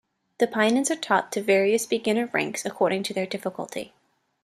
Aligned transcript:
The 0.39 0.47
Pinans 0.47 0.89
are 0.89 0.95
taught 0.95 1.31
to 1.33 1.43
various 1.43 1.85
beginner 1.85 2.25
ranks 2.33 2.65
according 2.65 3.03
to 3.03 3.13
their 3.13 3.27
difficulty. 3.27 3.93